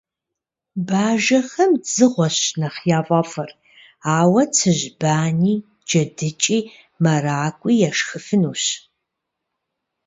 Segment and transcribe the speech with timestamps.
[0.87, 3.51] Бажэхэм дзыгъуэщ нэхъ яфӀэфӀыр,
[4.17, 5.55] ауэ цыжьбани,
[5.87, 6.59] джэдыкӀи,
[7.01, 8.63] мэракӀуи, яшхыфынущ.